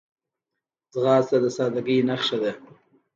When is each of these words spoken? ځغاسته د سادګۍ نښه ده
ځغاسته 0.93 1.37
د 1.43 1.45
سادګۍ 1.57 1.97
نښه 2.09 2.37
ده 2.43 2.51